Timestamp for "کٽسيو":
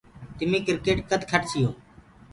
1.31-1.69